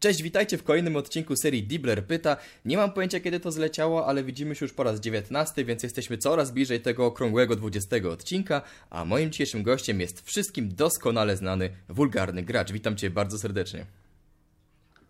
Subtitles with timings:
[0.00, 2.36] Cześć, witajcie w kolejnym odcinku serii Dibler Pyta.
[2.64, 6.18] Nie mam pojęcia kiedy to zleciało, ale widzimy się już po raz 19, więc jesteśmy
[6.18, 12.42] coraz bliżej tego okrągłego 20 odcinka, a moim dzisiejszym gościem jest wszystkim doskonale znany wulgarny
[12.42, 12.72] gracz.
[12.72, 13.86] Witam cię bardzo serdecznie.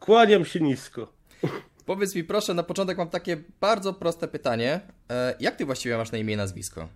[0.01, 1.13] Kłaniam się nisko.
[1.87, 4.81] Powiedz mi proszę, na początek mam takie bardzo proste pytanie.
[5.11, 6.89] E, jak ty właściwie masz na imię i nazwisko?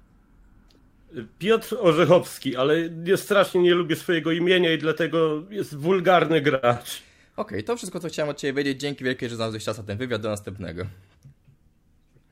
[1.38, 7.13] Piotr Orzechowski, ale nie, strasznie nie lubię swojego imienia i dlatego jest wulgarny gracz.
[7.36, 8.80] Okej, to wszystko co chciałem od ciebie wiedzieć.
[8.80, 10.22] Dzięki wielkie, że znalazłeś czas na ten wywiad.
[10.22, 10.86] Do następnego.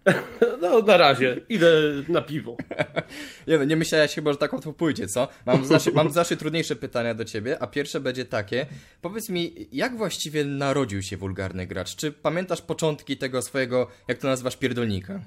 [0.61, 1.41] No, na razie.
[1.49, 1.73] Idę
[2.09, 2.57] na piwo.
[3.49, 5.29] Nie no, nie myślałeś chyba, że tak łatwo pójdzie, co?
[5.47, 8.67] Mam znacznie, mam znacznie trudniejsze pytania do ciebie, a pierwsze będzie takie.
[9.01, 11.97] Powiedz mi, jak właściwie narodził się wulgarny gracz?
[11.97, 15.21] Czy pamiętasz początki tego swojego, jak to nazywasz, pierdolnika?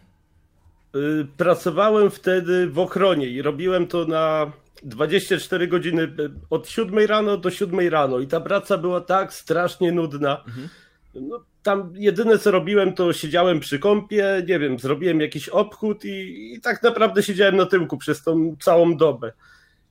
[0.95, 4.51] Y, Pracowałem wtedy w ochronie i robiłem to na
[4.84, 9.91] 24 godziny y, od 7 rano do 7 rano i ta praca była tak strasznie
[9.91, 10.43] nudna.
[11.15, 16.54] No, tam jedyne co robiłem to siedziałem przy kąpie, nie wiem, zrobiłem jakiś obchód i,
[16.54, 19.34] i tak naprawdę siedziałem na tyłku przez tą całą dobę.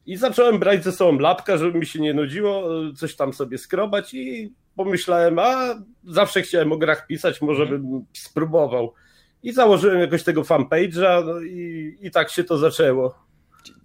[0.07, 3.59] I zacząłem brać ze sobą lapka, żeby mi się nie nudziło, y, coś tam sobie
[3.59, 8.95] skrobać i pomyślałem, a zawsze chciałem o grach pisać, może bym spróbował.
[9.43, 13.25] I założyłem jakoś tego fanpage'a no i, i tak się to zaczęło.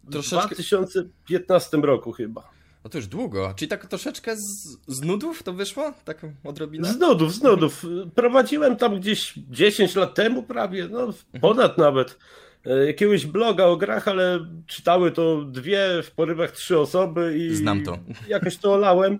[0.10, 0.56] W Troszeczkę...
[0.56, 2.50] 2015 roku chyba.
[2.84, 3.54] No to już długo.
[3.56, 5.94] Czyli tak troszeczkę z, z nudów to wyszło?
[6.06, 6.94] Tak odrobinę?
[6.94, 7.86] Z nudów, z nudów.
[8.16, 12.18] Prowadziłem tam gdzieś 10 lat temu prawie, no ponad nawet,
[12.66, 17.84] e, jakiegoś bloga o grach, ale czytały to dwie, w porywach trzy osoby i Znam
[17.84, 17.98] to.
[18.28, 19.20] jakoś to olałem.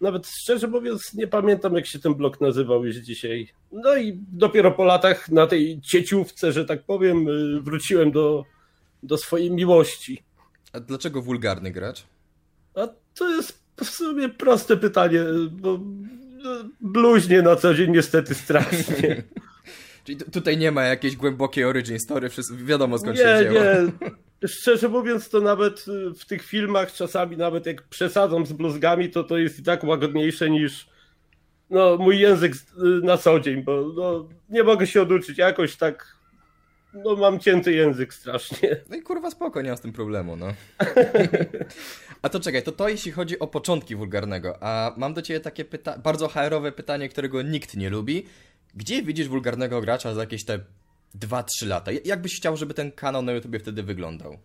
[0.00, 3.48] Nawet szczerze mówiąc nie pamiętam jak się ten blog nazywał już dzisiaj.
[3.72, 8.44] No i dopiero po latach na tej cieciówce, że tak powiem, y, wróciłem do,
[9.02, 10.22] do swojej miłości.
[10.72, 12.04] A dlaczego wulgarny gracz?
[12.74, 15.80] A to jest w sumie proste pytanie, bo
[16.42, 19.22] no, bluźnie na co dzień niestety strasznie.
[20.04, 23.64] Czyli tu- tutaj nie ma jakiejś głębokiej origin story, wszystko wiadomo skąd Nie, się wzięło.
[23.64, 23.92] nie.
[24.48, 29.24] Szczerze mówiąc, to nawet y, w tych filmach czasami, nawet jak przesadzam z bluzgami, to
[29.24, 30.88] to jest i tak łagodniejsze niż
[31.70, 32.58] no, mój język y,
[33.02, 35.38] na co dzień, bo no, nie mogę się oduczyć.
[35.38, 36.16] Jakoś tak,
[36.94, 38.76] no mam cięty język strasznie.
[38.90, 40.46] No i kurwa spoko, nie mam z tym problemu, no.
[42.22, 45.64] A to czekaj, to to jeśli chodzi o początki wulgarnego, a mam do ciebie takie
[45.64, 48.26] pyta bardzo HR-owe pytanie, którego nikt nie lubi.
[48.74, 50.60] Gdzie widzisz wulgarnego gracza za jakieś te
[51.18, 51.90] 2-3 lata?
[52.04, 54.38] Jak byś chciał, żeby ten kanał na YouTubie wtedy wyglądał?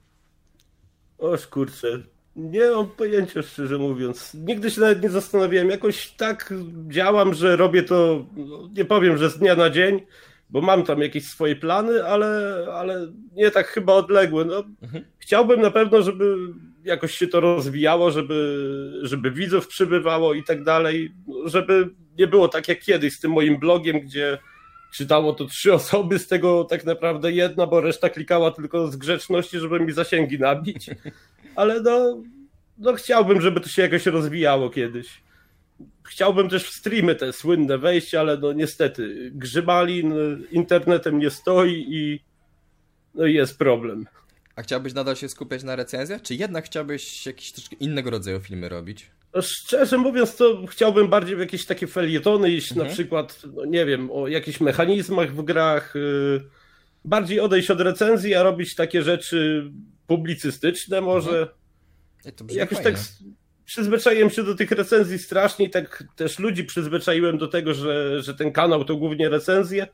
[1.17, 2.03] Oż kurczę,
[2.35, 4.33] nie mam pojęcia szczerze mówiąc.
[4.33, 5.69] Nigdy się nawet nie zastanawiałem.
[5.69, 6.53] Jakoś tak
[6.87, 10.01] działam, że robię to, no, nie powiem, że z dnia na dzień,
[10.49, 14.45] bo mam tam jakieś swoje plany, ale, ale nie tak chyba odległe.
[14.45, 14.63] No,
[15.17, 16.35] Chciałbym na pewno, żeby
[16.83, 21.11] jakoś się to rozwijało, żeby, żeby widzów przybywało i tak dalej,
[21.45, 24.37] żeby nie było tak jak kiedyś z tym moim blogiem, gdzie
[24.93, 29.59] czytało to trzy osoby, z tego tak naprawdę jedna, bo reszta klikała tylko z grzeczności,
[29.59, 30.89] żeby mi zasięgi nabić.
[31.55, 32.23] Ale no,
[32.77, 35.24] no chciałbym, żeby to się jakoś rozwijało kiedyś.
[36.03, 40.13] Chciałbym też w streamy te słynne wejść, ale no niestety grzybalin
[40.51, 42.19] internetem nie stoi i
[43.13, 44.05] no jest problem.
[44.55, 48.69] A chciałbyś nadal się skupiać na recenzjach, czy jednak chciałbyś jakieś troszkę innego rodzaju filmy
[48.69, 49.11] robić?
[49.33, 53.85] No, Szczerze mówiąc, to chciałbym bardziej w jakieś takie felietony iść, na przykład, no nie
[53.85, 56.49] wiem, o jakichś mechanizmach w grach, yy,
[57.05, 59.71] bardziej odejść od recenzji, a robić takie rzeczy
[60.07, 61.47] publicystyczne może.
[62.43, 62.91] Brzmi Jakoś fajnie.
[62.91, 63.01] tak
[63.65, 68.33] przyzwyczaiłem się do tych recenzji strasznie i tak też ludzi przyzwyczaiłem do tego, że, że
[68.33, 69.87] ten kanał to głównie recenzje,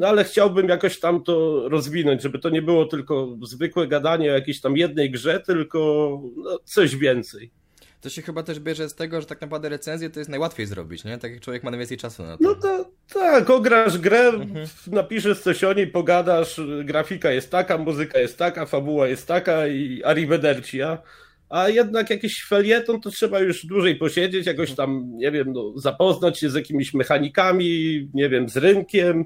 [0.00, 4.34] no ale chciałbym jakoś tam to rozwinąć, żeby to nie było tylko zwykłe gadanie o
[4.34, 5.78] jakiejś tam jednej grze, tylko
[6.36, 7.50] no, coś więcej.
[8.00, 11.04] To się chyba też bierze z tego, że tak naprawdę recenzję to jest najłatwiej zrobić,
[11.04, 11.18] nie?
[11.18, 12.44] Tak jak człowiek ma najwięcej czasu na to.
[12.44, 14.32] No to tak, ograsz grę,
[14.86, 20.02] napiszesz coś o niej, pogadasz, grafika jest taka, muzyka jest taka, fabuła jest taka i
[20.04, 20.98] arrivederci, a,
[21.52, 26.38] a jednak jakiś felieton to trzeba już dłużej posiedzieć, jakoś tam, nie wiem, no, zapoznać
[26.38, 29.24] się z jakimiś mechanikami, nie wiem, z rynkiem,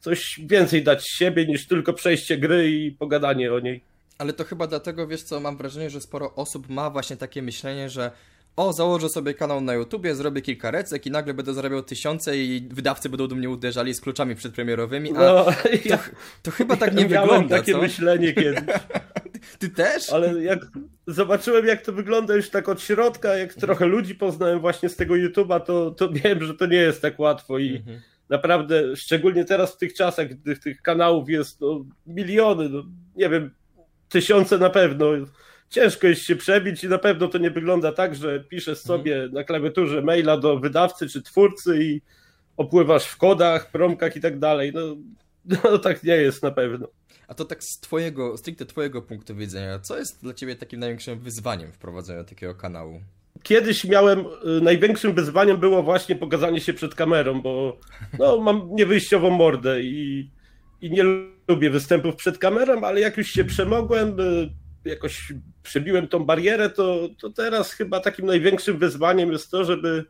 [0.00, 3.80] coś więcej dać z siebie niż tylko przejście gry i pogadanie o niej.
[4.18, 7.90] Ale to chyba dlatego, wiesz co, mam wrażenie, że sporo osób ma właśnie takie myślenie,
[7.90, 8.10] że
[8.56, 12.68] o, założę sobie kanał na YouTubie, zrobię kilka recek i nagle będę zarabiał tysiące i
[12.70, 15.52] wydawcy będą do mnie uderzali z kluczami przedpremierowymi, a No, to,
[15.84, 15.98] ja,
[16.42, 17.78] to chyba tak nie miałem wygląda, takie co?
[17.78, 18.64] myślenie kiedyś.
[19.58, 20.10] Ty też?
[20.10, 20.58] Ale jak
[21.06, 25.14] zobaczyłem, jak to wygląda już tak od środka, jak trochę ludzi poznałem właśnie z tego
[25.14, 28.00] YouTube'a, to, to wiem, że to nie jest tak łatwo i Mhm.
[28.28, 32.82] naprawdę, szczególnie teraz w tych czasach, gdy tych, kanałów jest no, miliony, no,
[33.16, 33.50] nie wiem,
[34.08, 35.06] tysiące na pewno.
[35.70, 38.98] ciężko jest się przebić i na pewno to nie wygląda tak, że piszesz mhm.
[38.98, 42.00] sobie na klawiaturze maila do wydawcy czy twórcy i
[42.56, 44.72] opływasz w kodach, promkach i tak dalej.
[44.74, 44.96] No,
[45.64, 46.88] no tak nie jest na pewno.
[47.28, 51.20] A to tak z twojego, stricte twojego punktu widzenia, co jest dla ciebie takim największym
[51.20, 53.00] wyzwaniem wprowadzenia takiego kanału?
[53.42, 57.80] Kiedyś miałem, y, największym wyzwaniem było właśnie pokazanie się przed kamerą, bo
[58.18, 60.30] no, mam niewyjściową mordę i,
[60.80, 61.04] i nie
[61.48, 64.50] lubię występów przed kamerą, ale jak już się przemogłem, y,
[64.84, 70.04] jakoś przebiłem tą barierę, to, to teraz chyba takim największym wyzwaniem jest to, żeby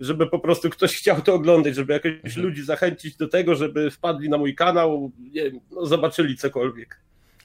[0.00, 2.46] żeby po prostu ktoś chciał to oglądać, żeby jakoś mhm.
[2.46, 7.00] ludzi zachęcić do tego, żeby wpadli na mój kanał, nie wiem, no, zobaczyli cokolwiek.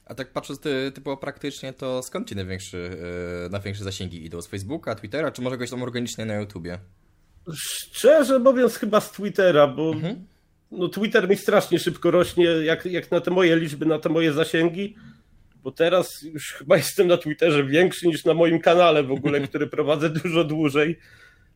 [0.06, 2.96] A tak patrząc ty, typowo praktycznie, to skąd ci największy,
[3.42, 4.42] yy, największe zasięgi idą?
[4.42, 6.78] Z Facebooka, Twittera, czy może jakoś tam organicznie na YouTubie?
[7.54, 10.24] Szczerze mówiąc chyba z Twittera, bo mhm.
[10.70, 14.32] no, Twitter mi strasznie szybko rośnie, jak, jak na te moje liczby, na te moje
[14.32, 14.96] zasięgi,
[15.62, 19.66] bo teraz już chyba jestem na Twitterze większy niż na moim kanale w ogóle, który
[19.66, 20.98] prowadzę dużo dłużej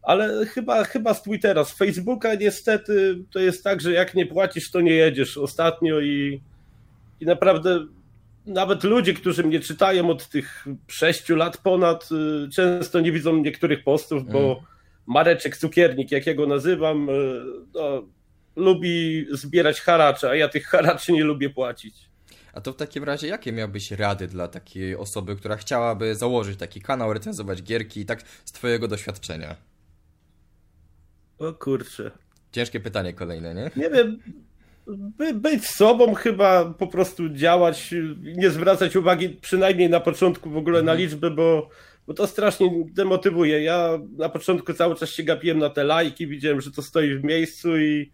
[0.03, 4.71] ale chyba, chyba z Twittera, z Facebooka niestety to jest tak, że jak nie płacisz,
[4.71, 6.41] to nie jedziesz ostatnio i,
[7.21, 7.87] i naprawdę
[8.47, 12.09] nawet ludzie, którzy mnie czytają od tych sześciu lat ponad,
[12.47, 14.57] y, często nie widzą niektórych postów, bo mm.
[15.07, 17.13] Mareczek Cukiernik, jak ja go nazywam, y,
[17.75, 18.03] no,
[18.57, 21.95] lubi zbierać haracze, a ja tych haraczy nie lubię płacić.
[22.53, 26.81] A to w takim razie jakie miałbyś rady dla takiej osoby, która chciałaby założyć taki
[26.81, 29.57] kanał, recenzować gierki, tak z twojego doświadczenia?
[31.39, 32.11] O kurczę.
[32.53, 33.71] Ciężkie pytanie kolejne, nie?
[33.77, 34.19] Nie wiem.
[34.97, 40.83] By, być sobą chyba po prostu działać, nie zwracać uwagi przynajmniej na początku w ogóle
[40.83, 40.99] na mhm.
[40.99, 41.69] liczby, bo,
[42.07, 43.63] bo to strasznie demotywuje.
[43.63, 47.25] Ja na początku cały czas się gapiłem na te lajki, widziałem, że to stoi w
[47.25, 48.11] miejscu i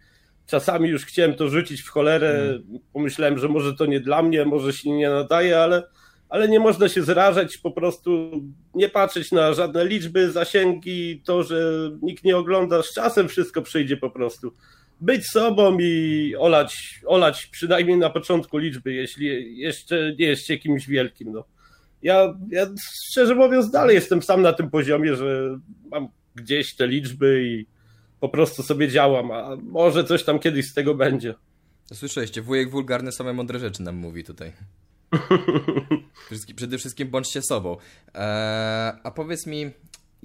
[0.47, 2.31] czasami już chciałem to rzucić w cholerę.
[2.31, 2.79] Mhm.
[2.93, 5.82] Pomyślałem, że może to nie dla mnie, może się nie nadaje, ale
[6.29, 8.31] ale nie można się zrażać, po prostu
[8.75, 13.97] nie patrzeć na żadne liczby, zasięgi, to, że nikt nie ogląda, z czasem wszystko przyjdzie
[13.97, 14.53] po prostu.
[15.00, 21.32] Być sobą i olać, olać przynajmniej na początku liczby, jeśli jeszcze nie jest kimś wielkim.
[21.32, 21.44] No.
[22.03, 22.67] Ja, ja
[23.11, 25.59] szczerze mówiąc dalej jestem sam na tym poziomie, że
[25.91, 27.67] mam gdzieś te liczby i
[28.21, 31.35] po prostu sobie działam, a może coś tam kiedyś z tego będzie.
[31.93, 34.53] Słyszeliście, wujek wulgarny same mądre rzeczy nam mówi tutaj.
[36.56, 37.76] Przede wszystkim bądźcie sobą.
[38.14, 39.70] Eee, a powiedz mi,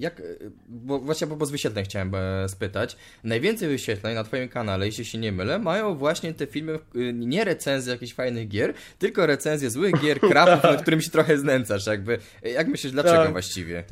[0.00, 0.22] jak,
[0.68, 2.96] bo właśnie po z wyświetleń chciałem e, spytać.
[3.24, 7.44] Najwięcej wyświetleń na Twoim kanale, jeśli się nie mylę, mają właśnie te filmy, y, nie
[7.44, 11.86] recenzje jakichś fajnych gier, tylko recenzje złych gier, krapów, nad którymi się trochę znęcasz.
[11.86, 12.18] Jakby.
[12.42, 13.32] Jak myślisz, dlaczego tak.
[13.32, 13.84] właściwie?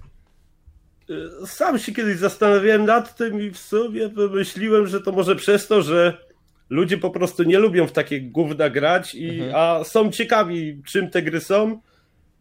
[1.10, 5.66] Y, sam się kiedyś zastanawiałem nad tym i w sumie wymyśliłem, że to może przez
[5.66, 6.27] to, że
[6.70, 9.52] ludzie po prostu nie lubią w takie gówna grać, i, mhm.
[9.54, 11.80] a są ciekawi, czym te gry są.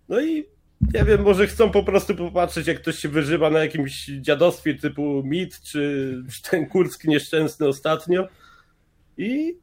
[0.09, 0.45] No i
[0.93, 5.23] nie wiem, może chcą po prostu popatrzeć, jak ktoś się wyżywa na jakimś dziadostwie typu
[5.25, 8.27] Mit, czy, czy ten Kurski nieszczęsny ostatnio.
[9.17, 9.57] I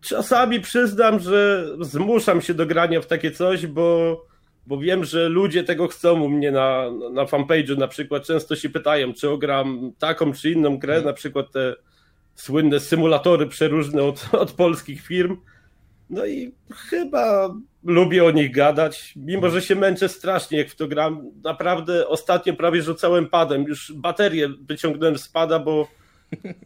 [0.00, 4.20] czasami przyznam, że zmuszam się do grania w takie coś, bo,
[4.66, 8.26] bo wiem, że ludzie tego chcą u mnie na, na fanpage'u na przykład.
[8.26, 11.06] Często się pytają, czy ogram taką czy inną grę, mhm.
[11.06, 11.74] na przykład te
[12.34, 15.36] słynne symulatory przeróżne od, od polskich firm.
[16.10, 17.54] No i chyba
[17.84, 21.30] lubię o nich gadać, mimo że się męczę strasznie, jak w to gram.
[21.44, 23.62] Naprawdę ostatnio prawie rzucałem padem.
[23.62, 25.88] Już baterię wyciągnąłem z pada, bo,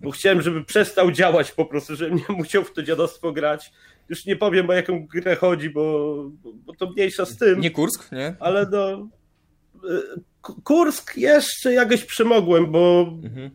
[0.03, 3.73] bo chciałem, żeby przestał działać po prostu, żebym nie musiał w to dziadostwo grać.
[4.09, 7.61] Już nie powiem, o jaką grę chodzi, bo, bo to mniejsza z tym.
[7.61, 8.35] Nie Kursk, nie?
[8.41, 9.09] Ale no...
[9.91, 10.21] Y,
[10.65, 13.51] Kursk jeszcze jakoś przemogłem, bo mhm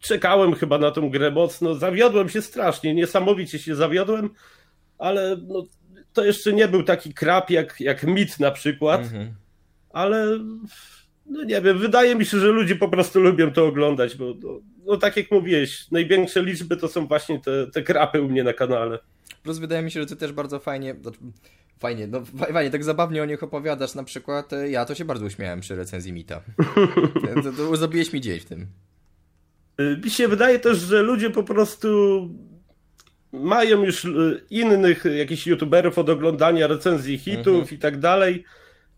[0.00, 1.74] czekałem chyba na tą grę mocno.
[1.74, 4.30] Zawiodłem się strasznie, niesamowicie się zawiodłem,
[4.98, 5.66] ale no,
[6.12, 9.34] to jeszcze nie był taki krap jak, jak Mit na przykład, mhm.
[9.90, 10.38] ale
[11.26, 14.60] no nie wiem, wydaje mi się, że ludzie po prostu lubią to oglądać, bo no,
[14.86, 18.52] no tak jak mówiłeś, największe liczby to są właśnie te, te krapy u mnie na
[18.52, 18.98] kanale.
[19.42, 21.18] Plus wydaje mi się, że ty też bardzo fajnie, znaczy,
[21.78, 25.26] fajnie, no fajnie, tak zabawnie o nich opowiadasz, na przykład e, ja to się bardzo
[25.26, 26.40] uśmiałem przy recenzji Mita.
[27.34, 28.66] to, to, to zrobiłeś mi dzień w tym.
[29.80, 31.88] Y, mi się wydaje też, że ludzie po prostu
[33.32, 37.74] mają już y, innych jakichś youtuberów od oglądania recenzji hitów mhm.
[37.74, 38.44] i tak dalej,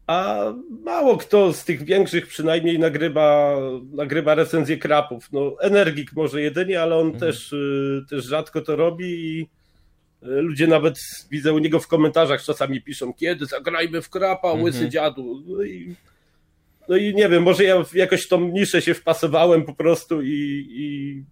[0.07, 0.45] a
[0.85, 3.57] mało kto z tych większych przynajmniej nagrywa,
[3.93, 5.29] nagrywa recenzję krapów.
[5.33, 7.21] No, Energik może jedynie, ale on mhm.
[7.21, 9.49] też, y, też rzadko to robi i
[10.23, 10.99] ludzie nawet
[11.31, 14.91] widzę u niego w komentarzach czasami piszą, kiedy zagrajmy w krapa, łysy mhm.
[14.91, 15.43] dziadu.
[15.47, 15.95] No i
[16.89, 21.25] no i nie wiem, może ja jakoś tą niszę się wpasowałem po prostu i, i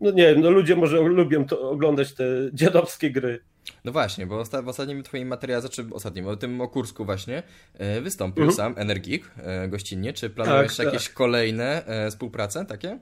[0.00, 3.40] no nie wiem, no ludzie może lubią to, oglądać te dziadowskie gry.
[3.84, 7.42] No właśnie, bo w ostatnim twoim materiale, znaczy ostatnim, o tym o Kursku właśnie,
[7.74, 8.56] e, wystąpił mhm.
[8.56, 10.12] sam Energik e, gościnnie.
[10.12, 11.14] Czy planujesz tak, jakieś tak.
[11.14, 12.98] kolejne e, współprace takie?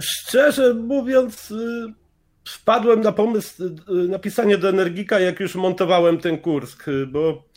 [0.00, 1.94] Szczerze mówiąc, y,
[2.48, 7.49] wpadłem na pomysł y, napisania do Energika, jak już montowałem ten Kursk, y, bo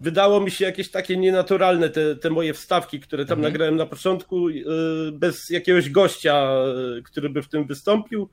[0.00, 3.52] wydało mi się jakieś takie nienaturalne te, te moje wstawki, które tam mhm.
[3.52, 4.46] nagrałem na początku,
[5.12, 6.50] bez jakiegoś gościa,
[7.04, 8.28] który by w tym wystąpił.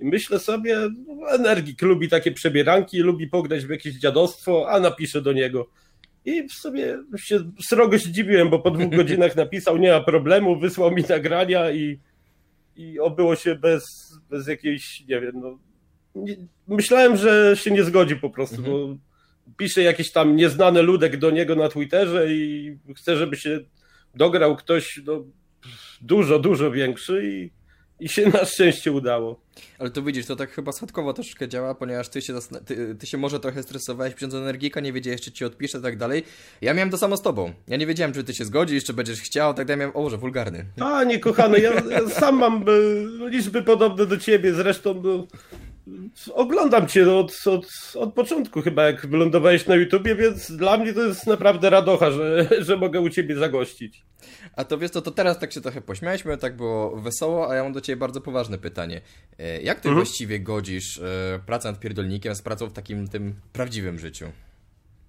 [0.00, 5.22] I myślę sobie, no, Energik lubi takie przebieranki, lubi pograć w jakieś dziadostwo, a napiszę
[5.22, 5.68] do niego.
[6.24, 10.90] I w sobie się srogo zdziwiłem, bo po dwóch godzinach napisał, nie ma problemu, wysłał
[10.90, 11.98] mi nagrania i,
[12.76, 15.58] i obyło się bez, bez jakiejś, nie wiem, no,
[16.14, 16.36] nie,
[16.68, 18.76] myślałem, że się nie zgodzi po prostu, mhm.
[18.76, 19.11] bo
[19.56, 23.60] pisze jakiś tam nieznany ludek do niego na Twitterze i chce, żeby się
[24.14, 25.24] dograł ktoś no,
[26.00, 27.62] dużo, dużo większy i
[28.02, 29.40] i się na szczęście udało.
[29.78, 32.34] Ale to widzisz, to tak chyba schodkowo troszeczkę działa, ponieważ ty się,
[32.66, 35.96] ty, ty się może trochę stresowałeś pisząc energika, nie wiedziałeś, czy ci odpiszę i tak
[35.98, 36.24] dalej.
[36.60, 37.52] Ja miałem to samo z tobą.
[37.68, 39.78] Ja nie wiedziałem, czy ty się zgodzisz, czy będziesz chciał, tak dalej.
[39.78, 40.64] Miałem, o, że wulgarny.
[40.80, 45.26] A, nie kochany, ja, ja sam mam y, liczby podobne do ciebie, zresztą no,
[46.34, 51.02] oglądam cię od, od, od początku chyba, jak wylądowałeś na YouTubie, więc dla mnie to
[51.02, 54.02] jest naprawdę radocha, że, że mogę u ciebie zagościć.
[54.56, 57.62] A to wiesz co, to teraz tak się trochę pośmialiśmy, tak było wesoło, a ja
[57.62, 59.00] mam do ciebie bardzo poważne pytanie.
[59.38, 60.04] E, jak ty mhm.
[60.04, 64.26] właściwie godzisz e, pracę nad pierdolnikiem z pracą w takim tym prawdziwym życiu?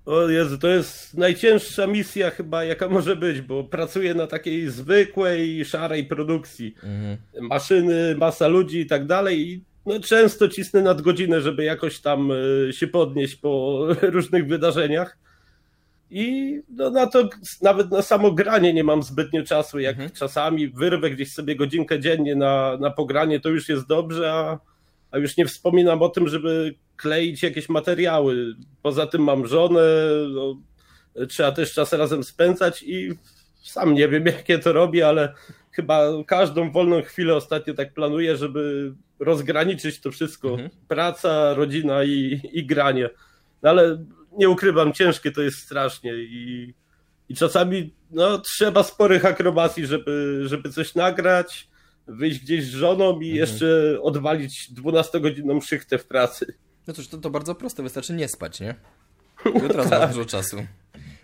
[0.05, 5.65] O Jezu, to jest najcięższa misja chyba jaka może być, bo pracuję na takiej zwykłej,
[5.65, 6.75] szarej produkcji.
[6.83, 7.17] Mhm.
[7.41, 12.87] Maszyny, masa ludzi i tak dalej no, często cisnę nadgodzinę, żeby jakoś tam e, się
[12.87, 15.17] podnieść po różnych wydarzeniach.
[16.09, 17.29] I no, na to
[17.61, 19.79] nawet na samo granie nie mam zbytnio czasu.
[19.79, 20.11] Jak mhm.
[20.11, 24.59] czasami wyrwę gdzieś sobie godzinkę dziennie na, na pogranie, to już jest dobrze, a,
[25.11, 28.55] a już nie wspominam o tym, żeby kleić jakieś materiały.
[28.81, 29.81] Poza tym mam żonę,
[30.29, 30.57] no,
[31.27, 33.09] trzeba też czas razem spędzać i
[33.63, 35.33] sam nie wiem, jakie to robię, ale
[35.73, 40.49] chyba każdą wolną chwilę ostatnio tak planuję, żeby rozgraniczyć to wszystko.
[40.49, 40.69] Mhm.
[40.87, 43.09] Praca, rodzina i, i granie.
[43.63, 44.05] No ale
[44.37, 46.73] nie ukrywam, ciężkie to jest strasznie i,
[47.29, 51.67] i czasami no, trzeba sporych akrobacji, żeby, żeby coś nagrać,
[52.07, 53.35] wyjść gdzieś z żoną i mhm.
[53.35, 56.53] jeszcze odwalić 12-godzinną szychtę w pracy.
[56.87, 58.75] No cóż, to, to bardzo proste, wystarczy nie spać, nie?
[59.63, 60.09] Jutro tak.
[60.09, 60.65] dużo czasu.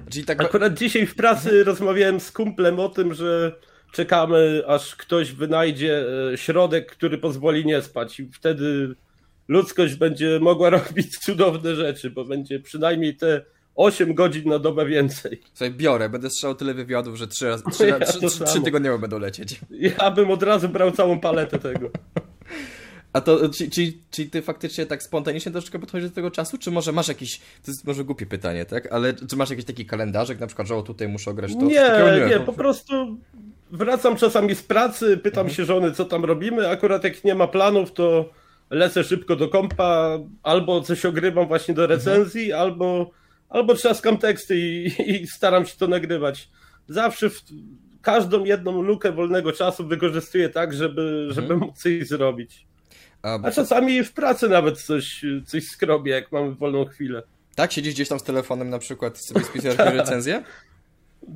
[0.10, 0.42] Czyli tak...
[0.42, 3.60] Akurat dzisiaj w pracy rozmawiałem z kumplem o tym, że
[3.92, 8.96] czekamy, aż ktoś wynajdzie e, środek, który pozwoli nie spać i wtedy
[9.48, 13.42] ludzkość będzie mogła robić cudowne rzeczy, bo będzie przynajmniej te
[13.76, 15.42] 8 godzin na dobę więcej.
[15.54, 19.20] Słuchaj, biorę, będę strzelał tyle wywiadów, że 3, 3, ja 3, 3, 3 tygodniowo będą
[19.20, 19.60] lecieć.
[19.70, 21.90] Ja bym od razu brał całą paletę tego.
[23.14, 26.72] A to, czyli, czyli, czyli ty faktycznie tak spontanicznie troszeczkę podchodzisz do tego czasu, czy
[26.72, 28.92] może masz jakiś, to jest może głupie pytanie, tak?
[28.92, 31.62] Ale czy masz jakiś taki kalendarzek, na przykład, że o tutaj muszę grać to?
[31.62, 33.18] Nie, nie, nie, po prostu
[33.72, 35.56] wracam czasami z pracy, pytam mhm.
[35.56, 38.30] się żony, co tam robimy, akurat jak nie ma planów, to
[38.70, 42.62] lecę szybko do kompa, albo coś ogrywam właśnie do recenzji, mhm.
[42.62, 43.12] albo,
[43.50, 46.50] albo trzaskam teksty i, i, staram się to nagrywać.
[46.88, 47.42] Zawsze w,
[48.02, 51.34] każdą jedną lukę wolnego czasu wykorzystuję tak, żeby, mhm.
[51.34, 52.68] żeby móc coś zrobić.
[53.22, 57.24] A, A czasami w pracy nawet coś, coś skrobię, jak mam wolną chwilę.
[57.56, 57.72] Tak?
[57.72, 60.44] Siedzisz gdzieś tam z telefonem na przykład sobie spisujesz recenzję?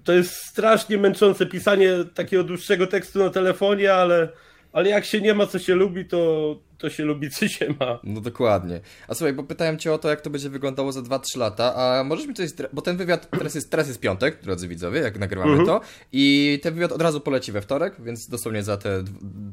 [0.03, 4.29] To jest strasznie męczące pisanie takiego dłuższego tekstu na telefonie, ale
[4.73, 7.99] ale jak się nie ma, co się lubi, to, to się lubi, co się ma.
[8.03, 8.81] No dokładnie.
[9.07, 12.03] A słuchaj, bo pytałem cię o to, jak to będzie wyglądało za 2-3 lata, a
[12.03, 12.49] możesz mi coś...
[12.73, 15.67] Bo ten wywiad, teraz jest, teraz jest piątek, drodzy widzowie, jak nagrywamy mhm.
[15.67, 15.81] to,
[16.11, 19.03] i ten wywiad od razu poleci we wtorek, więc dosłownie za te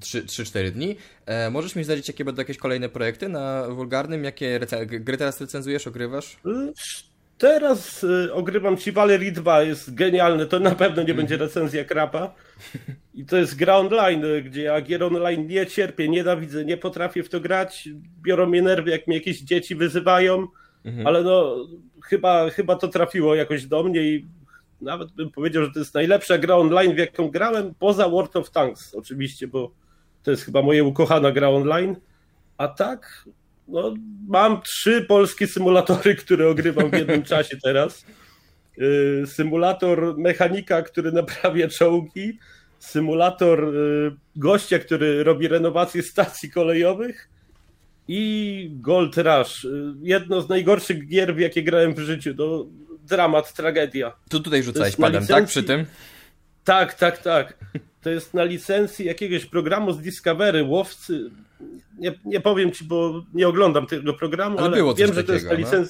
[0.00, 0.96] 3-4 dni.
[1.26, 4.24] E, możesz mi zdradzić, jakie będą jakieś kolejne projekty na Wulgarnym?
[4.24, 6.36] Jakie gry teraz recenzujesz, ogrywasz?
[7.40, 12.34] Teraz y, ogrywam ci Valerie 2, jest genialne, to na pewno nie będzie recenzja krapa.
[13.14, 17.22] I to jest gra online, y, gdzie ja gier online nie cierpię, nienawidzę, nie potrafię
[17.22, 17.88] w to grać.
[18.22, 20.46] Biorą mnie nerwy, jak mnie jakieś dzieci wyzywają,
[20.84, 21.06] mhm.
[21.06, 21.56] ale no
[22.04, 24.26] chyba, chyba to trafiło jakoś do mnie i
[24.80, 28.50] nawet bym powiedział, że to jest najlepsza gra online, w jaką grałem, poza World of
[28.50, 29.70] Tanks oczywiście, bo
[30.22, 31.96] to jest chyba moja ukochana gra online.
[32.58, 33.24] A tak,
[33.70, 33.94] no,
[34.28, 38.04] mam trzy polskie symulatory, które ogrywam w jednym czasie teraz.
[38.78, 42.38] Y, symulator mechanika, który naprawia czołgi,
[42.78, 47.28] symulator y, gościa, który robi renowację stacji kolejowych
[48.08, 49.64] i Gold Rush.
[49.64, 52.34] Y, jedno z najgorszych gier, w jakie grałem w życiu.
[52.34, 52.66] To
[53.08, 54.12] dramat, tragedia.
[54.30, 55.34] Tu tutaj rzucałeś padem, licencji...
[55.34, 55.46] tak?
[55.46, 55.86] Przy tym?
[56.64, 57.58] Tak, tak, tak.
[58.02, 61.30] To jest na licencji jakiegoś programu z Discovery, łowcy,
[61.98, 65.44] nie, nie powiem ci, bo nie oglądam tego programu, Ale ale, wiem, że to jest
[65.44, 65.84] na, takiego, no.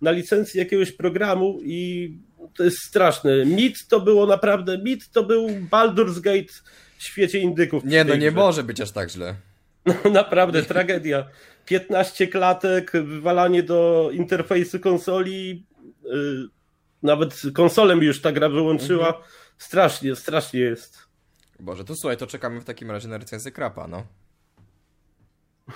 [0.00, 2.10] na licencji jakiegoś programu i
[2.56, 3.44] to jest straszne.
[3.44, 6.52] Mit to było naprawdę, mit to był Baldur's Gate
[6.98, 7.84] w świecie indyków.
[7.84, 8.40] Nie, no nie grze.
[8.40, 9.34] może być aż tak źle.
[10.04, 11.26] No naprawdę, tragedia.
[11.66, 15.66] 15 klatek, wywalanie do interfejsu konsoli,
[16.04, 16.48] yy,
[17.02, 19.06] nawet konsolę mi już ta gra wyłączyła.
[19.06, 19.24] Mhm.
[19.58, 21.05] Strasznie, strasznie jest.
[21.60, 24.06] Boże, to słuchaj, to czekamy w takim razie na recenzję Krapa, no.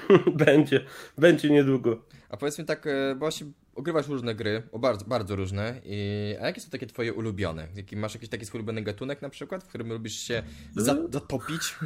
[0.46, 0.84] będzie,
[1.18, 2.04] będzie niedługo.
[2.28, 6.46] A powiedz mi tak, e, właśnie ogrywasz różne gry, o bardzo, bardzo różne, i, a
[6.46, 7.68] jakie są takie twoje ulubione?
[7.75, 10.42] Jaki, masz jakiś taki ulubiony gatunek na przykład, w którym lubisz się
[10.76, 11.60] za, zatopić?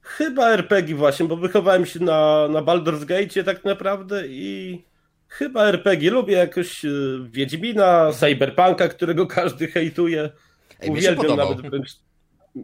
[0.00, 4.84] Chyba RPG właśnie, bo wychowałem się na, na Baldur's Gate tak naprawdę i
[5.28, 6.10] chyba RPG.
[6.10, 10.30] Lubię jakoś yy, Wiedźmina, Cyberpunka, którego każdy hejtuje.
[10.80, 12.05] Ej, Uwielbiam nawet wręcz.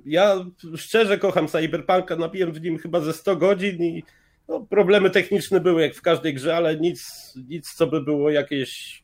[0.06, 0.44] Ja
[0.76, 4.02] szczerze kocham Cyberpunka, nabiłem w nim chyba ze 100 godzin i
[4.48, 9.02] no, problemy techniczne były jak w każdej grze, ale nic, nic co by było jakieś,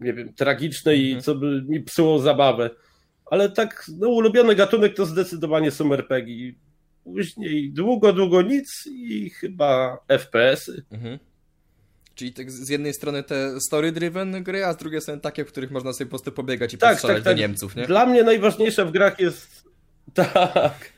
[0.00, 1.22] nie wiem, tragiczne i Mhm.
[1.22, 2.70] co by mi psuło zabawę.
[3.26, 6.52] Ale tak, no ulubiony gatunek to zdecydowanie są RPG.
[7.04, 10.82] Później długo, długo nic i chyba FPS-y.
[10.90, 11.18] Mhm.
[12.14, 15.70] Czyli tak z jednej strony te story-driven gry, a z drugiej strony takie, w których
[15.70, 17.22] można sobie po prostu pobiegać i Tak, tak, tak.
[17.22, 17.86] do Niemców, nie?
[17.86, 19.69] Dla mnie najważniejsza w grach jest.
[20.14, 20.92] Tak.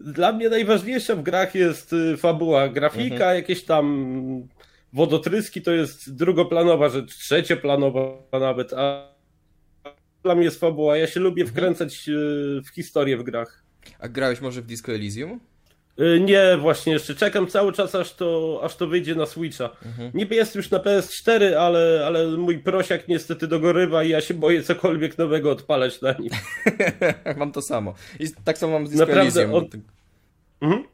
[0.00, 2.68] Dla mnie najważniejsza w grach jest y, fabuła.
[2.68, 3.36] Grafika, Mhm.
[3.36, 4.48] jakieś tam
[4.92, 8.00] wodotryski to jest drugoplanowa rzecz, trzecioplanowa
[8.40, 9.14] nawet, a
[10.22, 10.96] dla mnie jest fabuła.
[10.96, 11.56] Ja się lubię Mhm.
[11.56, 12.12] wkręcać y,
[12.64, 13.64] w historię w grach.
[13.98, 15.40] A grałeś może w Disco Elysium?
[16.00, 19.70] Y, Nie, właśnie jeszcze czekam cały czas, aż to, aż to wyjdzie na Switcha.
[19.86, 20.10] Mhm.
[20.14, 24.62] Niby jest już na PS4, ale, ale mój prosiak niestety dogorywa i ja się boję
[24.62, 26.30] cokolwiek nowego odpalać na nim.
[27.38, 27.94] mam to samo.
[28.20, 29.68] I tak samo mam z Disco Naprawdę, on-
[30.60, 30.84] Mhm.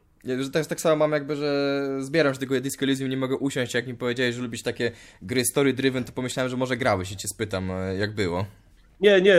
[0.43, 3.73] Że też tak samo mam jakby, że zbieram się tego Disco Elysium, nie mogę usiąść,
[3.73, 7.27] jak mi powiedziałeś, że lubisz takie gry story-driven, to pomyślałem, że może grałeś i cię
[7.27, 8.45] spytam, e, jak było.
[9.01, 9.35] Nie, nie,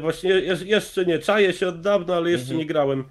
[0.00, 1.18] właśnie je- jeszcze nie.
[1.18, 3.04] Czaję się od dawna, ale jeszcze nie grałem.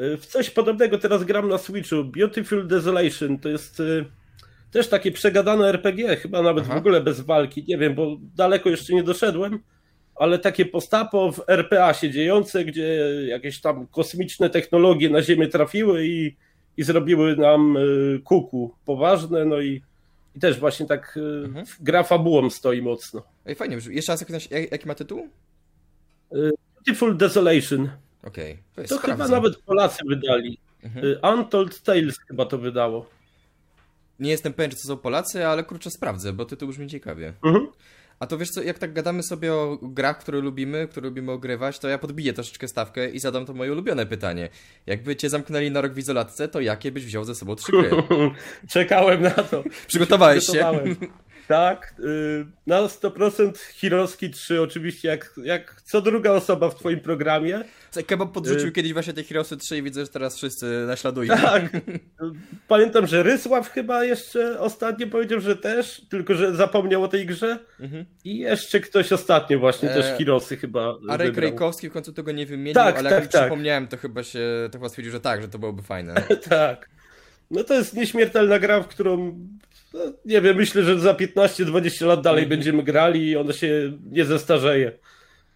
[0.00, 2.04] Y, W coś podobnego teraz gram na Switchu.
[2.04, 4.04] Beautiful Desolation to jest y,
[4.70, 6.74] też takie przegadane RPG, chyba nawet Aha.
[6.74, 7.64] w ogóle bez walki.
[7.68, 9.58] Nie wiem, bo daleko jeszcze nie doszedłem,
[10.14, 16.06] ale takie postapo w RPA się dziejące, gdzie jakieś tam kosmiczne technologie na Ziemię trafiły
[16.06, 16.36] i,
[16.76, 19.82] i zrobiły nam y, kuku poważne, no i,
[20.36, 21.66] i też właśnie tak Mhm.
[21.80, 23.22] gra fabułą stoi mocno.
[23.46, 25.28] Ej, fajnie, jeszcze raz, jak, jak- jaki ma tytuł?
[26.74, 27.88] Beautiful Desolation.
[28.22, 30.58] Okej, to jest To chyba nawet Polacy wydali.
[30.82, 31.06] Mhm.
[31.06, 33.06] Y, Untold Tales chyba to wydało.
[34.18, 37.32] Nie jestem pewien, czy to są Polacy, ale kurczę, sprawdzę, bo tytuł brzmi ciekawie.
[37.44, 37.68] Mhm.
[38.20, 41.78] A to wiesz co, jak tak gadamy sobie o grach, które lubimy, które lubimy ogrywać,
[41.78, 44.48] to ja podbiję troszeczkę stawkę i zadam to moje ulubione pytanie.
[44.86, 47.90] Jakby cię zamknęli na rok w izolatce, to jakie byś wziął ze sobą trzy gry?
[48.72, 49.64] Czekałem na to.
[49.86, 50.70] Przygotowałeś się?
[51.50, 57.64] Tak, y, na 100% Hiroski 3 oczywiście, jak, jak co druga osoba w twoim programie.
[58.06, 61.36] Kebab podrzucił Y- kiedyś właśnie te Heroesy 3 i widzę, że teraz wszyscy naśladują.
[61.36, 61.62] Tak.
[62.68, 67.58] Pamiętam, że Rysław chyba jeszcze ostatnio powiedział, że też, tylko że zapomniał o tej grze.
[67.80, 68.04] Mhm.
[68.24, 71.50] I jeszcze ktoś ostatnio właśnie E, też Hirosy chyba Arek wybrał.
[71.50, 73.42] Rejkowski w końcu tego nie wymienił, Tak, ale tak, jak tak.
[73.42, 76.14] przypomniałem, to chyba się, to chyba stwierdził, że tak, że to byłoby fajne.
[76.48, 76.90] Tak.
[77.50, 79.38] No to jest nieśmiertelna gra, w którą
[79.94, 82.58] no, nie wiem, myślę, że za 15-20 lat dalej Mhm.
[82.58, 84.92] będziemy grali i ona się nie zestarzeje.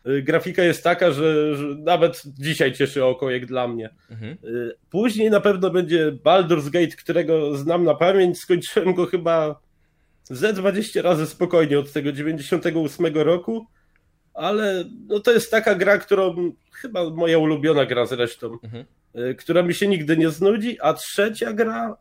[0.09, 3.91] Y, Grafika jest taka, że, że nawet dzisiaj cieszy oko, jak dla mnie.
[4.11, 4.37] Mhm.
[4.45, 8.39] Y, Później na pewno będzie Baldur's Gate, którego znam na pamięć.
[8.39, 9.61] Skończyłem go chyba
[10.25, 13.67] ze 20 razy spokojnie od tego 98 roku,
[14.35, 18.85] ale no to jest taka gra, którą chyba moja ulubiona gra zresztą, Mhm.
[19.31, 21.97] y, która mi się nigdy nie znudzi, a trzecia gra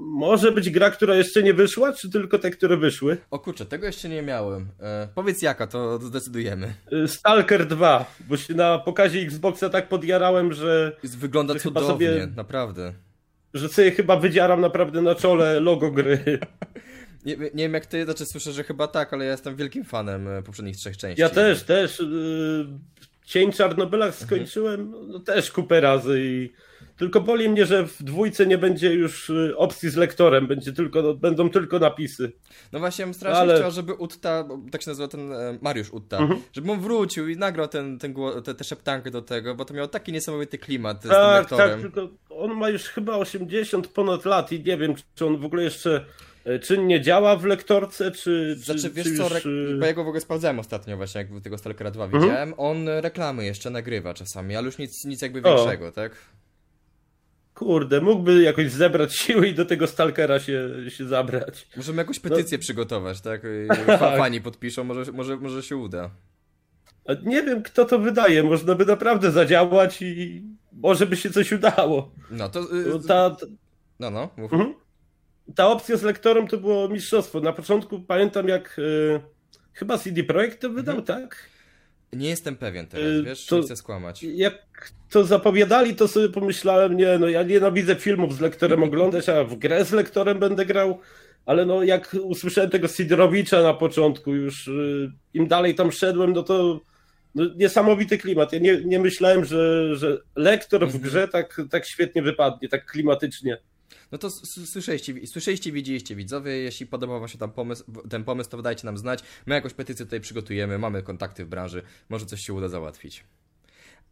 [0.00, 3.16] może być gra, która jeszcze nie wyszła, czy tylko te, które wyszły?
[3.30, 4.68] O kurczę, tego jeszcze nie miałem.
[4.80, 6.74] E, powiedz jaka, to zdecydujemy.
[6.92, 12.28] Y, Stalker 2, bo się na pokazie Xboxa tak podjarałem, że, Wygląda Że cudownie, sobie-
[12.36, 12.92] naprawdę.
[13.54, 16.18] że sobie chyba wydzieram naprawdę na czole logo gry.
[17.24, 20.28] Nie, nie wiem jak ty, znaczy słyszę, że chyba tak, ale ja jestem wielkim fanem
[20.28, 21.20] e, poprzednich trzech części.
[21.20, 21.98] Ja też, też.
[21.98, 22.66] Yy,
[23.28, 26.52] Cień Czarnobyla skończyłem no, też kupę razy i
[26.96, 31.14] tylko boli mnie, że w dwójce nie będzie już y, opcji z lektorem, będzie tylko,
[31.14, 32.32] będą tylko napisy.
[32.72, 35.90] No właśnie, ja bym strasznie Ale- chciał, żeby Utta, tak się nazywa ten e, Mariusz
[35.92, 36.40] Utta, Mhm.
[36.52, 38.14] żeby on wrócił i nagrał ten, ten,
[38.44, 41.70] te, te szeptanki do tego, bo to miał taki niesamowity klimat z tym Tak, lektorem.
[41.70, 45.44] tak, tylko on ma już chyba 80 ponad lat i nie wiem, czy on w
[45.44, 46.04] ogóle jeszcze
[46.62, 49.46] czynnie działa w lektorce, czy, czy, Znaczy, wiesz czy co, już...
[49.46, 52.22] y, bo ja go w ogóle sprawdzałem ostatnio właśnie, jak tego Stalkera 2 Mhm.
[52.22, 55.56] widziałem, on reklamy jeszcze nagrywa czasami, ale już nic, nic jakby O.
[55.56, 56.12] większego, tak?
[57.58, 61.68] kurde, mógłby jakoś zebrać siły i do tego Stalkera się, się zabrać.
[61.76, 62.62] Możemy jakąś petycję no.
[62.62, 63.42] przygotować, tak?
[63.98, 66.10] Fani podpiszą, może, może, może się uda.
[67.22, 68.42] Nie wiem, kto to wydaje.
[68.42, 72.12] Można by naprawdę zadziałać i może by się coś udało.
[72.30, 72.60] No to.
[72.60, 73.46] Yy, ta, ta...
[74.00, 74.52] No, no, mów.
[74.52, 74.74] Mhm.
[75.54, 77.40] Ta opcja z lektorem to było mistrzostwo.
[77.40, 79.20] Na początku pamiętam, jak yy,
[79.72, 81.20] chyba CD Projekt to wydał, mhm.
[81.20, 81.48] tak?
[82.12, 84.22] Nie jestem pewien teraz, yy, wiesz, to, nie chcę skłamać.
[84.22, 84.54] Jak
[85.10, 89.54] to zapowiadali, to sobie pomyślałem, nie, no ja nienawidzę filmów z lektorem oglądać, a w
[89.54, 90.98] grę z lektorem będę grał.
[91.46, 96.42] Ale no jak usłyszałem tego Sidorowicza na początku, już yy, im dalej tam szedłem, no
[96.42, 96.80] to
[97.34, 98.52] no, niesamowity klimat.
[98.52, 101.02] Ja nie, nie myślałem, że, że lektor w mhm.
[101.04, 103.58] grze tak, tak świetnie wypadnie, tak klimatycznie.
[104.12, 108.62] No to słyszeliście, słyszeliście, widzieliście widzowie, jeśli podobał wam się tam pomysł, ten pomysł, to
[108.62, 109.22] dajcie nam znać.
[109.46, 113.24] My jakąś petycję tutaj przygotujemy, mamy kontakty w branży, może coś się uda załatwić.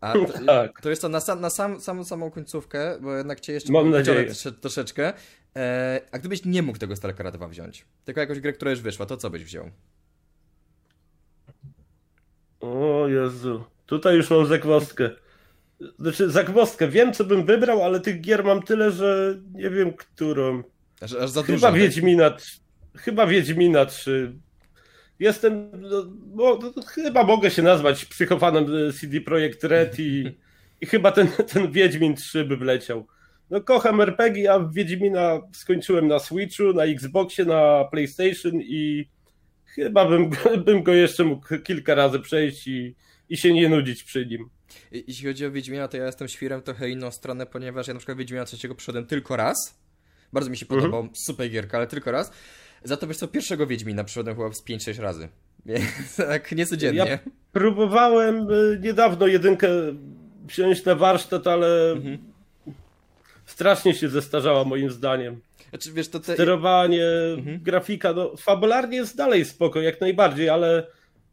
[0.00, 0.80] A to, tak.
[0.80, 3.90] to jest to na, sam, na sam, samą, samą końcówkę, bo jednak cię jeszcze Mam
[3.90, 4.32] nadzieję.
[4.60, 5.12] troszeczkę.
[5.56, 9.06] E, a gdybyś nie mógł tego Stalkera 2 wziąć, tylko jakąś grę, która już wyszła,
[9.06, 9.70] to co byś wziął?
[12.60, 15.10] O Jezu, tutaj już mam zagwozdkę.
[15.98, 16.88] Znaczy, zagwozdkę.
[16.88, 20.62] Wiem, co bym wybrał, ale tych gier mam tyle, że nie wiem, którą.
[21.00, 22.42] Aż, aż za Chyba dużo, Wiedźmina, tak?
[22.96, 24.32] Chyba Wiedźmina 3.
[25.18, 28.66] Jestem, no, bo, no, chyba mogę się nazwać psychofanem
[29.00, 30.36] CD Projekt Red i,
[30.80, 33.06] i chyba ten, ten Wiedźmin 3 by wleciał.
[33.50, 39.08] No kocham RPG, a Wiedźmina skończyłem na Switchu, na Xboxie, na PlayStation i
[39.64, 40.30] chyba bym,
[40.66, 42.94] bym go jeszcze mógł kilka razy przejść i,
[43.28, 44.50] i się nie nudzić przy nim.
[44.92, 48.18] Jeśli chodzi o Wiedźmina, to ja jestem świrem trochę inną stronę, ponieważ ja na przykład
[48.18, 49.78] Wiedźmina trzeciego przeszedłem tylko raz.
[50.32, 50.80] Bardzo mi się mhm.
[50.80, 52.32] podobał, super gierka, ale tylko raz.
[52.84, 55.28] Za to wiesz co, pierwszego Wiedźmina przeszedłem chyba z 5-6 razy.
[55.66, 56.98] Więc tak niecodziennie.
[56.98, 57.18] Ja
[57.52, 59.68] próbowałem y, niedawno jedynkę
[60.46, 62.18] wziąć na warsztat, ale mhm.
[63.46, 65.40] strasznie się zestarzała moim zdaniem.
[65.68, 66.34] Znaczy, wiesz, to te...
[66.34, 67.06] Sterowanie,
[67.38, 67.58] mhm.
[67.62, 70.86] grafika, no fabularnie jest dalej spoko, jak najbardziej, ale,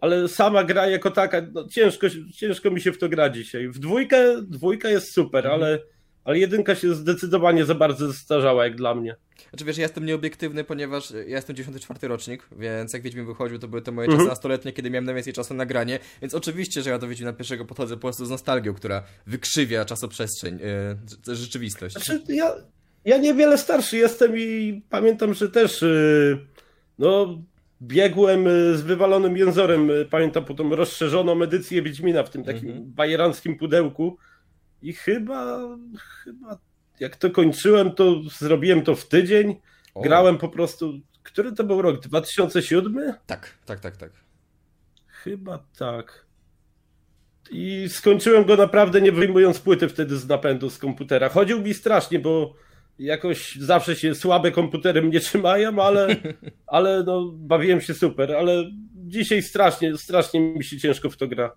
[0.03, 3.67] ale sama gra jako taka, no, ciężko, ciężko mi się w to gra dzisiaj.
[3.67, 5.61] W dwójkę, dwójka jest super, mhm.
[5.61, 5.79] ale,
[6.23, 9.15] ale jedynka się zdecydowanie za bardzo zestarzała jak dla mnie.
[9.49, 13.67] Znaczy wiesz, ja jestem nieobiektywny, ponieważ ja jestem 94 rocznik, więc jak Wiedźmin wychodził, to
[13.67, 14.29] były to moje czasy mhm.
[14.29, 17.95] nastoletnie, kiedy miałem najwięcej czasu na granie, więc oczywiście, że ja do Wiedźmina pierwszego podchodzę
[17.95, 20.59] po prostu z nostalgią, która wykrzywia czasoprzestrzeń,
[21.27, 21.95] yy, rzeczywistość.
[21.95, 22.55] Znaczy, ja,
[23.05, 26.39] ja niewiele starszy jestem i pamiętam, że też yy,
[26.99, 27.37] no,
[27.87, 29.91] biegłem y, z wywalonym jęzorem.
[29.91, 32.81] Y, pamiętam potem rozszerzoną edycję Wiedźmina w tym takim -hmm.
[32.85, 34.17] bajeranckim pudełku.
[34.81, 35.59] I chyba,
[36.23, 36.59] chyba
[36.99, 39.55] jak to kończyłem, to zrobiłem to w tydzień.
[39.93, 40.01] O.
[40.01, 40.99] Grałem po prostu.
[41.23, 41.99] Który to był rok?
[41.99, 43.13] 2007?
[43.25, 44.11] Tak, tak, tak, tak.
[45.07, 46.25] Chyba tak.
[47.51, 51.29] I skończyłem go naprawdę nie wyjmując płyty wtedy z napędu z komputera.
[51.29, 52.55] Chodził mi strasznie, bo
[52.99, 56.07] jakoś zawsze się słabe komputery mnie trzymają, ale,
[56.67, 61.55] ale no, bawiłem się super, ale dzisiaj strasznie, strasznie mi się ciężko w to gra.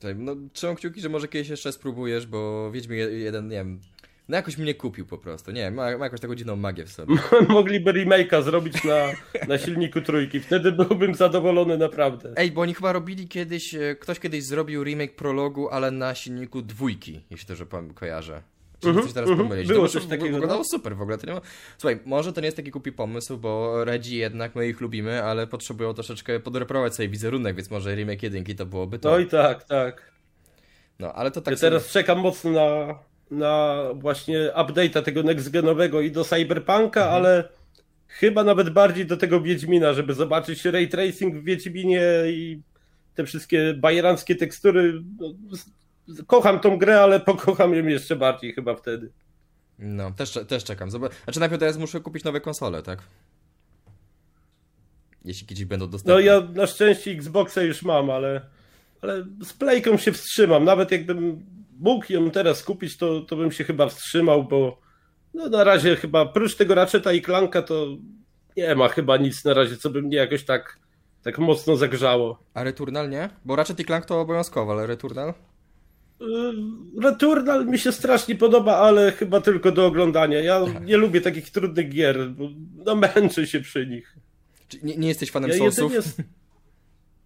[0.00, 3.80] Tak, no trzymam kciuki, że może kiedyś jeszcze spróbujesz, bo Wiedźmin jeden, nie wiem,
[4.28, 7.14] no jakoś mnie kupił po prostu, nie ma, ma jakąś taką dziwną magię w sobie.
[7.48, 9.12] Mogliby remake'a zrobić na,
[9.48, 12.32] na silniku trójki, wtedy byłbym zadowolony naprawdę.
[12.36, 16.62] Ej, bo oni chyba robili kiedyś, e, ktoś kiedyś zrobił remake prologu, ale na silniku
[16.62, 18.42] dwójki, jeśli to, że kojarzę.
[18.84, 19.42] Czy mm -hmm, coś teraz mm -hmm.
[19.42, 19.68] pomylić?
[19.68, 20.24] Było coś takiego.
[20.24, 20.64] Wyglądało no.
[20.64, 21.18] super w ogóle.
[21.18, 21.40] To nie ma...
[21.78, 25.46] Słuchaj, może to nie jest taki kupi pomysł, bo Redzi jednak my ich lubimy, ale
[25.46, 29.10] potrzebują troszeczkę podreperować sobie wizerunek, więc może remake jedynki to byłoby to.
[29.10, 30.12] No i tak, tak.
[30.98, 31.70] No, ale to tak Ja sobie...
[31.70, 32.98] teraz czekam mocno na,
[33.30, 37.14] na właśnie update'a tego next-genowego i do Cyberpunka, mhm.
[37.14, 37.48] ale
[38.08, 42.60] chyba nawet bardziej do tego Wiedźmina, żeby zobaczyć ray tracing w Wiedźminie i
[43.14, 45.02] te wszystkie bajeranckie tekstury.
[45.20, 45.34] No,
[46.26, 49.12] kocham tą grę, ale pokocham ją jeszcze bardziej chyba wtedy.
[49.78, 50.90] No, też, też czekam.
[50.90, 51.12] Zobacz...
[51.24, 53.02] Znaczy najpierw teraz muszę kupić nowe konsole, tak?
[55.24, 56.14] Jeśli kiedyś będą dostępne.
[56.14, 58.40] No ja na szczęście Xboxa już mam, ale,
[59.02, 60.64] ale z Playką się wstrzymam.
[60.64, 61.46] Nawet jakbym
[61.80, 64.80] mógł ją teraz kupić, to, to bym się chyba wstrzymał, bo
[65.34, 67.86] no na razie chyba prócz tego Ratcheta i Klanka to
[68.56, 70.78] nie ma chyba nic na razie, co by mnie jakoś tak,
[71.22, 72.38] tak mocno zagrzało.
[72.54, 73.30] A Returnal nie?
[73.44, 75.34] Bo Ratchet i Clank to obowiązkowo, ale Returnal?
[76.28, 80.40] Yy, Returnal mi się strasznie podoba, ale chyba tylko do oglądania.
[80.40, 82.48] Ja nie lubię takich trudnych gier, bo
[82.84, 84.16] no, męczę się przy nich.
[84.82, 85.92] nie, nie jesteś fanem ja Soulsów?
[85.92, 86.18] Z,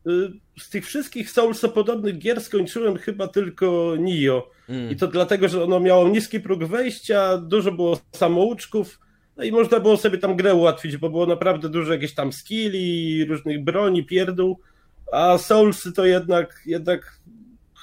[0.04, 4.50] yy, z tych wszystkich Soulsopodobnych gier skończyłem chyba tylko Nio.
[4.68, 4.90] Mm.
[4.90, 9.00] I to dlatego, że ono miało niski próg wejścia, dużo było samouczków,
[9.36, 13.24] no i można było sobie tam grę ułatwić, bo było naprawdę dużo jakichś tam skilli,
[13.24, 14.60] różnych broni, pierdół,
[15.12, 17.18] a Soulsy to jednak, jednak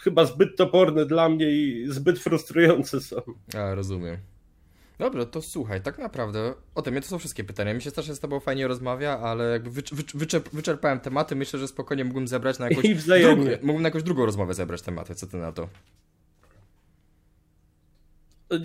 [0.06, 3.16] chyba zbyt toporne dla mnie i zbyt frustrujące są.
[3.58, 4.18] A, rozumiem.
[5.00, 7.74] Dobrze, to słuchaj, tak naprawdę ode mnie to są wszystkie pytania.
[7.74, 11.36] Mi się strasznie z tobą fajnie rozmawia, ale jakby wycz, wycz, wyczerp, wyczerpałem tematy.
[11.36, 13.46] Myślę, że spokojnie mógłbym zebrać na jakąś I wzajemnie.
[13.46, 15.16] drugą, mógłbym na jakąś drugą rozmowę zebrać tematy.
[15.16, 15.70] Co ty na to?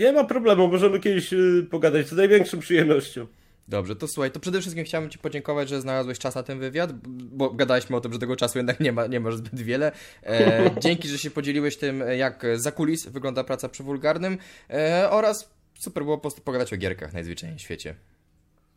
[0.01, 3.27] Nie ma problemu, możemy kiedyś y, pogadać z największą przyjemnością.
[3.71, 6.93] Dobrze, to słuchaj, to przede wszystkim chciałbym Ci podziękować, że znalazłeś czas na ten wywiad,
[7.09, 9.93] bo gadaliśmy o tym, że tego czasu jednak nie ma, nie masz zbyt wiele.
[10.23, 14.39] E, dzięki, że się podzieliłeś tym, jak za kulis wygląda praca przy wulgarnym
[14.71, 17.95] e, oraz super było po prostu pogadać o gierkach najzwyczajniej w świecie.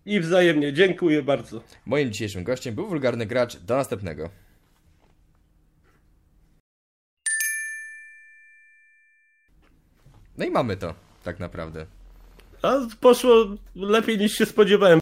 [0.05, 1.63] I wzajemnie, dziękuję bardzo.
[1.85, 3.57] Moim dzisiejszym gościem był wulgarny gracz.
[3.57, 4.29] Do następnego.
[10.37, 11.85] No i mamy to, tak naprawdę.
[12.63, 13.45] A poszło
[13.75, 14.91] lepiej niż się spodziewałem.